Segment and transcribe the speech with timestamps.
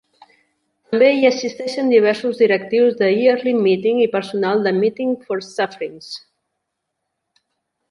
[0.93, 6.11] També hi assisteixen diversos directius de Yearly Meeting i personal de Meeting for Sufferings.